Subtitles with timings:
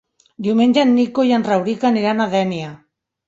[0.45, 2.73] Diumenge en Nico i en Rauric aniran a Dénia.